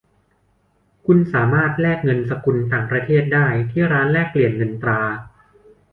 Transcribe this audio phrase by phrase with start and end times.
[1.05, 5.01] คุณสามารถแลกเงินสกุลต่างประเทศได้ที่ร้านแลกเปลี่ยนเงินตรา